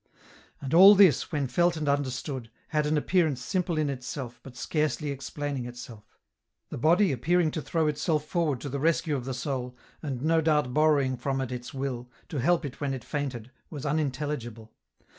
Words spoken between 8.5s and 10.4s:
to the rescue of the soul, and